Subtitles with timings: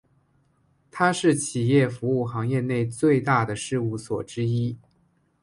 [0.89, 4.75] 它是企业服务行业内最大的事务所之一。